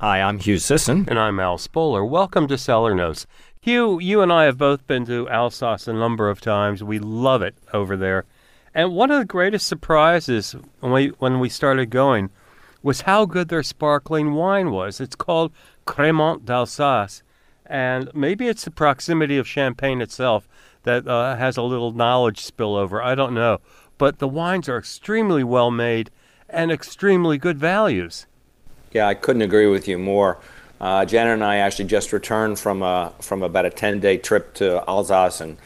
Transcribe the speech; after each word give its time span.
Hi, 0.00 0.22
I'm 0.22 0.38
Hugh 0.38 0.56
Sisson. 0.56 1.04
And 1.08 1.18
I'm 1.18 1.38
Al 1.38 1.58
Spoler. 1.58 2.02
Welcome 2.02 2.48
to 2.48 2.56
Cellar 2.56 2.94
Notes. 2.94 3.26
Hugh, 3.60 4.00
you 4.00 4.22
and 4.22 4.32
I 4.32 4.44
have 4.44 4.56
both 4.56 4.86
been 4.86 5.04
to 5.04 5.28
Alsace 5.28 5.86
a 5.86 5.92
number 5.92 6.30
of 6.30 6.40
times. 6.40 6.82
We 6.82 6.98
love 6.98 7.42
it 7.42 7.54
over 7.74 7.98
there. 7.98 8.24
And 8.74 8.94
one 8.94 9.10
of 9.10 9.18
the 9.18 9.26
greatest 9.26 9.66
surprises 9.66 10.56
when 10.78 10.92
we, 10.92 11.08
when 11.18 11.38
we 11.38 11.50
started 11.50 11.90
going 11.90 12.30
was 12.82 13.02
how 13.02 13.26
good 13.26 13.50
their 13.50 13.62
sparkling 13.62 14.32
wine 14.32 14.70
was. 14.70 15.02
It's 15.02 15.14
called 15.14 15.52
Cremant 15.86 16.46
d'Alsace. 16.46 17.22
And 17.66 18.10
maybe 18.14 18.48
it's 18.48 18.64
the 18.64 18.70
proximity 18.70 19.36
of 19.36 19.46
Champagne 19.46 20.00
itself 20.00 20.48
that 20.84 21.06
uh, 21.06 21.36
has 21.36 21.58
a 21.58 21.62
little 21.62 21.92
knowledge 21.92 22.40
spillover. 22.40 23.04
I 23.04 23.14
don't 23.14 23.34
know. 23.34 23.58
But 23.98 24.18
the 24.18 24.28
wines 24.28 24.66
are 24.66 24.78
extremely 24.78 25.44
well 25.44 25.70
made 25.70 26.10
and 26.48 26.72
extremely 26.72 27.36
good 27.36 27.58
values. 27.58 28.26
Yeah, 28.92 29.06
I 29.06 29.14
couldn't 29.14 29.42
agree 29.42 29.66
with 29.66 29.86
you 29.86 29.98
more. 29.98 30.38
Uh, 30.80 31.04
Janet 31.04 31.34
and 31.34 31.44
I 31.44 31.56
actually 31.56 31.84
just 31.84 32.12
returned 32.12 32.58
from 32.58 32.82
a, 32.82 33.12
from 33.20 33.42
about 33.42 33.66
a 33.66 33.70
10 33.70 34.00
day 34.00 34.16
trip 34.16 34.54
to 34.54 34.82
Alsace, 34.88 35.40
and 35.40 35.58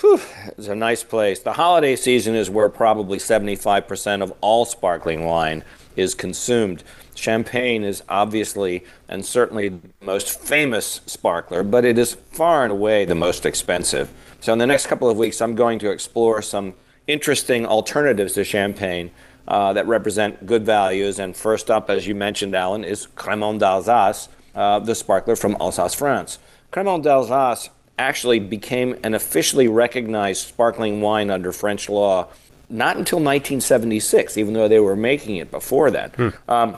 whew, 0.00 0.20
it's 0.56 0.68
a 0.68 0.74
nice 0.74 1.02
place. 1.02 1.40
The 1.40 1.54
holiday 1.54 1.96
season 1.96 2.34
is 2.34 2.48
where 2.48 2.68
probably 2.68 3.18
75% 3.18 4.22
of 4.22 4.32
all 4.40 4.64
sparkling 4.64 5.24
wine 5.24 5.64
is 5.96 6.14
consumed. 6.14 6.84
Champagne 7.14 7.82
is 7.82 8.02
obviously 8.08 8.84
and 9.08 9.24
certainly 9.24 9.68
the 9.70 9.80
most 10.00 10.38
famous 10.38 11.00
sparkler, 11.06 11.62
but 11.62 11.84
it 11.84 11.98
is 11.98 12.14
far 12.14 12.62
and 12.62 12.72
away 12.72 13.04
the 13.04 13.14
most 13.14 13.44
expensive. 13.44 14.10
So, 14.40 14.52
in 14.52 14.58
the 14.58 14.66
next 14.66 14.86
couple 14.86 15.10
of 15.10 15.16
weeks, 15.16 15.40
I'm 15.40 15.54
going 15.54 15.78
to 15.80 15.90
explore 15.90 16.40
some 16.42 16.74
interesting 17.06 17.66
alternatives 17.66 18.34
to 18.34 18.44
champagne 18.44 19.10
uh, 19.48 19.72
that 19.72 19.86
represent 19.86 20.46
good 20.46 20.64
values. 20.64 21.18
And 21.18 21.36
first 21.36 21.70
up, 21.70 21.90
as 21.90 22.06
you 22.06 22.14
mentioned, 22.14 22.54
Alan, 22.54 22.84
is 22.84 23.06
Cremant 23.16 23.58
d'Alsace, 23.60 24.28
uh, 24.54 24.78
the 24.80 24.94
sparkler 24.94 25.36
from 25.36 25.56
Alsace, 25.60 25.94
France. 25.94 26.38
Cremant 26.72 27.02
d'Alsace 27.02 27.70
actually 27.98 28.38
became 28.38 28.98
an 29.02 29.14
officially 29.14 29.68
recognized 29.68 30.46
sparkling 30.46 31.00
wine 31.00 31.30
under 31.30 31.52
French 31.52 31.88
law 31.88 32.28
not 32.68 32.96
until 32.96 33.18
1976, 33.18 34.36
even 34.36 34.54
though 34.54 34.68
they 34.68 34.80
were 34.80 34.96
making 34.96 35.36
it 35.36 35.50
before 35.50 35.90
that. 35.90 36.14
Hmm. 36.16 36.28
Um, 36.48 36.76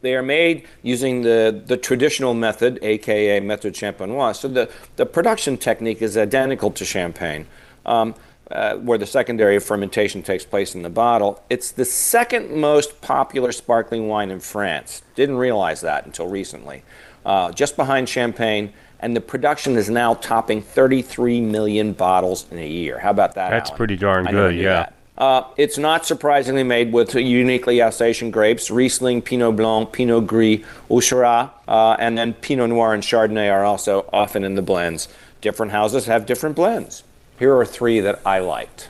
they 0.00 0.14
are 0.14 0.22
made 0.22 0.64
using 0.82 1.22
the, 1.22 1.62
the 1.66 1.76
traditional 1.76 2.34
method, 2.34 2.78
aka 2.82 3.40
method 3.40 3.74
champenoise. 3.74 4.36
So 4.36 4.48
the, 4.48 4.70
the 4.96 5.06
production 5.06 5.56
technique 5.56 6.02
is 6.02 6.16
identical 6.16 6.70
to 6.72 6.84
champagne. 6.84 7.46
Um, 7.84 8.14
uh, 8.50 8.76
where 8.76 8.98
the 8.98 9.06
secondary 9.06 9.58
fermentation 9.58 10.22
takes 10.22 10.44
place 10.44 10.74
in 10.74 10.82
the 10.82 10.90
bottle. 10.90 11.42
It's 11.50 11.70
the 11.70 11.84
second 11.84 12.50
most 12.50 13.00
popular 13.00 13.52
sparkling 13.52 14.08
wine 14.08 14.30
in 14.30 14.40
France. 14.40 15.02
Didn't 15.14 15.36
realize 15.36 15.80
that 15.82 16.06
until 16.06 16.28
recently. 16.28 16.82
Uh, 17.24 17.52
just 17.52 17.76
behind 17.76 18.08
champagne, 18.08 18.72
and 19.00 19.14
the 19.14 19.20
production 19.20 19.76
is 19.76 19.90
now 19.90 20.14
topping 20.14 20.62
33 20.62 21.40
million 21.40 21.92
bottles 21.92 22.46
in 22.50 22.58
a 22.58 22.66
year. 22.66 22.98
How 22.98 23.10
about 23.10 23.34
that? 23.34 23.50
That's 23.50 23.70
Alan? 23.70 23.76
pretty 23.76 23.96
darn 23.96 24.24
good, 24.26 24.56
yeah. 24.56 24.90
Uh, 25.16 25.42
it's 25.56 25.76
not 25.76 26.06
surprisingly 26.06 26.62
made 26.62 26.92
with 26.92 27.14
uniquely 27.14 27.82
Alsatian 27.82 28.30
grapes. 28.30 28.70
Riesling, 28.70 29.20
Pinot 29.20 29.56
Blanc, 29.56 29.92
Pinot 29.92 30.28
Gris, 30.28 30.60
Auxerrois, 30.88 31.50
uh, 31.66 31.96
and 31.98 32.16
then 32.16 32.34
Pinot 32.34 32.70
Noir 32.70 32.94
and 32.94 33.02
Chardonnay 33.02 33.52
are 33.52 33.64
also 33.64 34.08
often 34.12 34.44
in 34.44 34.54
the 34.54 34.62
blends. 34.62 35.08
Different 35.40 35.72
houses 35.72 36.06
have 36.06 36.24
different 36.24 36.54
blends. 36.54 37.02
Here 37.38 37.56
are 37.56 37.64
three 37.64 38.00
that 38.00 38.20
I 38.26 38.40
liked. 38.40 38.88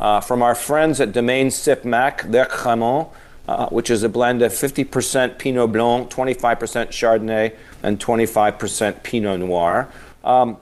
Uh, 0.00 0.20
from 0.20 0.42
our 0.42 0.56
friends 0.56 1.00
at 1.00 1.12
Domaine 1.12 1.52
Sipp 1.52 1.84
Mack, 1.84 2.24
their 2.24 2.46
Cremant, 2.46 3.10
uh, 3.46 3.68
which 3.68 3.88
is 3.88 4.02
a 4.02 4.08
blend 4.08 4.42
of 4.42 4.52
50% 4.52 5.38
Pinot 5.38 5.72
Blanc, 5.72 6.10
25% 6.10 6.88
Chardonnay, 6.88 7.54
and 7.84 8.00
25% 8.00 9.02
Pinot 9.04 9.38
Noir. 9.38 9.88
Um, 10.24 10.56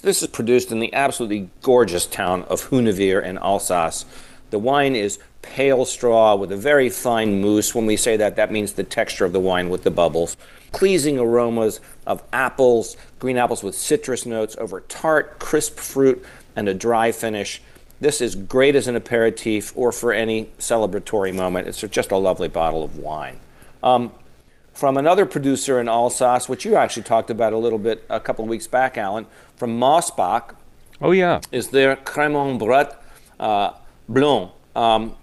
this 0.00 0.22
is 0.22 0.28
produced 0.28 0.72
in 0.72 0.80
the 0.80 0.92
absolutely 0.92 1.50
gorgeous 1.62 2.06
town 2.06 2.42
of 2.44 2.70
Hunawihr 2.70 3.22
in 3.22 3.38
Alsace. 3.38 4.04
The 4.50 4.58
wine 4.58 4.96
is 4.96 5.18
pale 5.42 5.84
straw 5.84 6.34
with 6.34 6.50
a 6.50 6.56
very 6.56 6.88
fine 6.88 7.40
mousse. 7.40 7.74
When 7.74 7.86
we 7.86 7.96
say 7.96 8.16
that, 8.16 8.36
that 8.36 8.50
means 8.50 8.72
the 8.72 8.84
texture 8.84 9.24
of 9.24 9.32
the 9.32 9.40
wine 9.40 9.70
with 9.70 9.84
the 9.84 9.90
bubbles. 9.90 10.36
Pleasing 10.72 11.18
aromas 11.18 11.80
of 12.06 12.22
apples, 12.32 12.96
green 13.18 13.36
apples 13.36 13.62
with 13.62 13.74
citrus 13.74 14.24
notes 14.24 14.56
over 14.58 14.80
tart, 14.80 15.38
crisp 15.38 15.78
fruit 15.78 16.24
and 16.56 16.68
a 16.68 16.74
dry 16.74 17.12
finish. 17.12 17.62
This 18.00 18.20
is 18.20 18.34
great 18.34 18.74
as 18.74 18.88
an 18.88 18.96
aperitif 18.96 19.72
or 19.76 19.92
for 19.92 20.12
any 20.12 20.46
celebratory 20.58 21.34
moment. 21.34 21.68
It's 21.68 21.80
just 21.80 22.10
a 22.10 22.16
lovely 22.16 22.48
bottle 22.48 22.82
of 22.82 22.98
wine. 22.98 23.38
Um, 23.82 24.12
from 24.72 24.96
another 24.96 25.26
producer 25.26 25.80
in 25.80 25.88
Alsace, 25.88 26.48
which 26.48 26.64
you 26.64 26.76
actually 26.76 27.02
talked 27.02 27.30
about 27.30 27.52
a 27.52 27.58
little 27.58 27.78
bit 27.78 28.04
a 28.08 28.18
couple 28.18 28.44
of 28.44 28.48
weeks 28.48 28.66
back, 28.66 28.96
Alan, 28.96 29.26
from 29.56 29.78
Mossbach. 29.78 30.54
Oh, 31.00 31.10
yeah. 31.10 31.40
Is 31.50 31.68
their 31.68 31.96
Cremant 31.96 32.58
Brut 32.58 33.02
uh, 33.38 33.72
Blanc. 34.08 34.50
Um, 34.74 35.16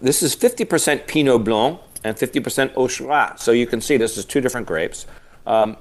this 0.00 0.22
is 0.22 0.34
50% 0.34 1.06
Pinot 1.06 1.44
Blanc 1.44 1.80
and 2.02 2.16
50% 2.16 2.74
Auxerrois. 2.74 3.38
So 3.38 3.52
you 3.52 3.66
can 3.66 3.80
see 3.80 3.96
this 3.96 4.16
is 4.16 4.24
two 4.24 4.40
different 4.40 4.66
grapes. 4.66 5.06
Um, 5.46 5.76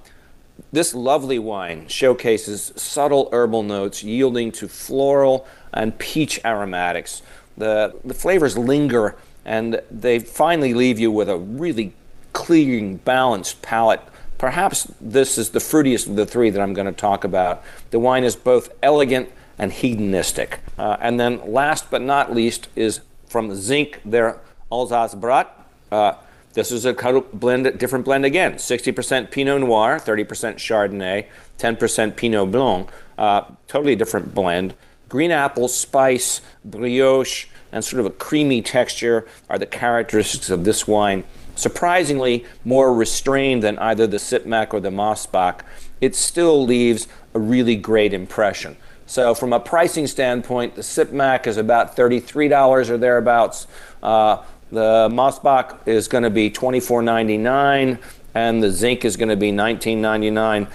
this 0.72 0.94
lovely 0.94 1.40
wine 1.40 1.88
showcases 1.88 2.74
subtle 2.76 3.30
herbal 3.32 3.64
notes 3.64 4.04
yielding 4.04 4.52
to 4.54 4.68
floral 4.68 5.48
and 5.74 5.98
peach 5.98 6.40
aromatics. 6.44 7.22
The, 7.58 7.96
the 8.04 8.14
flavors 8.14 8.58
linger 8.58 9.16
and 9.46 9.82
they 9.92 10.20
finally 10.20 10.74
leave 10.74 11.00
you 11.00 11.12
with 11.12 11.30
a 11.30 11.38
really 11.38 11.94
clean, 12.34 12.98
balanced 12.98 13.62
palate. 13.62 14.02
Perhaps 14.38 14.92
this 15.00 15.38
is 15.38 15.52
the 15.52 15.60
fruitiest 15.60 16.08
of 16.08 16.16
the 16.16 16.26
three 16.26 16.50
that 16.50 16.62
I'm 16.62 16.74
going 16.74 16.88
to 16.88 16.92
talk 16.92 17.24
about. 17.24 17.64
The 17.92 18.00
wine 18.00 18.24
is 18.24 18.36
both 18.36 18.70
elegant 18.84 19.30
and 19.58 19.72
hedonistic. 19.72 20.60
Uh, 20.78 20.98
and 21.00 21.20
then 21.20 21.40
last 21.52 21.90
but 21.90 22.02
not 22.02 22.34
least 22.34 22.68
is 22.76 23.02
from 23.28 23.52
Zinck, 23.52 24.00
their 24.04 24.40
Alsace 24.72 25.16
Brut. 25.16 25.52
Uh, 25.92 26.16
this 26.56 26.72
is 26.72 26.86
a 26.86 26.94
blend, 26.94 27.78
different 27.78 28.06
blend 28.06 28.26
again 28.26 28.54
60% 28.54 29.30
Pinot 29.30 29.62
Noir, 29.62 30.00
30% 30.00 30.26
Chardonnay, 30.56 31.28
10% 31.60 32.16
Pinot 32.16 32.52
Blanc. 32.52 32.90
Uh, 33.18 33.44
totally 33.68 33.96
different 33.96 34.34
blend. 34.34 34.74
Green 35.08 35.32
apple, 35.32 35.68
spice, 35.68 36.42
brioche, 36.64 37.48
and 37.72 37.84
sort 37.84 38.00
of 38.00 38.06
a 38.06 38.10
creamy 38.10 38.62
texture 38.62 39.28
are 39.50 39.60
the 39.60 39.66
characteristics 39.66 40.50
of 40.50 40.64
this 40.64 40.88
wine. 40.88 41.24
Surprisingly, 41.56 42.46
more 42.64 42.94
restrained 42.94 43.62
than 43.62 43.78
either 43.80 44.08
the 44.08 44.20
Sipp 44.20 44.46
Mack 44.46 44.74
or 44.74 44.80
the 44.80 44.90
Mossbach, 44.90 45.62
it 46.02 46.16
still 46.16 46.66
leaves 46.66 47.08
a 47.34 47.40
really 47.40 47.76
great 47.76 48.14
impression. 48.14 48.76
So, 49.08 49.36
from 49.36 49.54
a 49.54 49.60
pricing 49.60 50.08
standpoint, 50.08 50.76
the 50.76 50.82
Sipmac 50.82 51.46
is 51.46 51.58
about 51.58 51.96
$33 51.96 52.90
or 52.90 52.98
thereabouts. 52.98 53.68
Uh, 54.02 54.44
the 54.76 55.10
Mossbach 55.12 55.88
is 55.88 56.08
going 56.08 56.24
to 56.24 56.30
be 56.30 56.52
$24.99 56.52 58.00
and 58.34 58.62
the 58.62 58.68
Zinck 58.68 59.06
is 59.06 59.18
going 59.18 59.30
to 59.30 59.36
be 59.36 59.52
$19.99. 59.52 60.70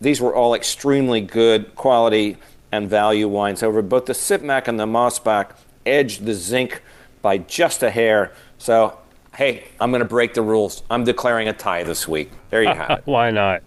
These 0.00 0.20
were 0.20 0.34
all 0.34 0.54
extremely 0.54 1.20
good 1.22 1.74
quality 1.74 2.36
and 2.70 2.88
value 2.88 3.28
wines. 3.28 3.62
However, 3.62 3.82
both 3.82 4.06
the 4.06 4.14
Sipp 4.14 4.42
Mack 4.42 4.68
and 4.68 4.78
the 4.78 4.86
Mossbach 4.86 5.52
edged 5.86 6.26
the 6.26 6.32
Zinck 6.32 6.80
by 7.22 7.38
just 7.38 7.82
a 7.82 7.90
hair. 7.90 8.32
So, 8.58 8.98
hey, 9.36 9.64
I'm 9.80 9.90
going 9.90 10.02
to 10.02 10.08
break 10.08 10.34
the 10.34 10.42
rules. 10.42 10.82
I'm 10.90 11.04
declaring 11.04 11.48
a 11.48 11.52
tie 11.52 11.82
this 11.82 12.06
week. 12.06 12.30
There 12.50 12.62
you 12.62 12.68
have 12.68 12.90
it. 12.90 13.02
Why 13.06 13.30
not? 13.30 13.62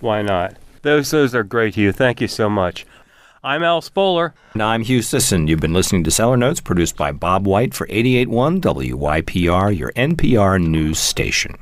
Why 0.00 0.22
not? 0.22 0.56
Those 0.82 1.10
those 1.10 1.34
are 1.34 1.42
great, 1.42 1.74
Hugh. 1.74 1.92
Thank 1.92 2.20
you 2.20 2.28
so 2.28 2.48
much. 2.48 2.86
I'm 3.46 3.62
Al 3.62 3.80
Spoler. 3.80 4.34
And 4.54 4.62
I'm 4.62 4.82
Hugh 4.82 5.02
Sisson. 5.02 5.46
You've 5.46 5.60
been 5.60 5.72
listening 5.72 6.02
to 6.02 6.10
Cellar 6.10 6.36
Notes, 6.36 6.60
produced 6.60 6.96
by 6.96 7.12
Bob 7.12 7.46
White 7.46 7.74
for 7.74 7.86
881 7.88 8.60
WYPR, 8.60 9.78
your 9.78 9.92
NPR 9.92 10.60
news 10.60 10.98
station. 10.98 11.54